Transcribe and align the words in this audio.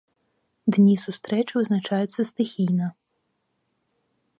Дні 0.75 0.95
сустрэч 1.03 1.45
вызначаюцца 1.59 2.21
стыхійна. 2.31 2.87